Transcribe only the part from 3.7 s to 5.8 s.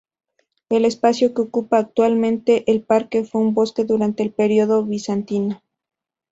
durante el periodo bizantino.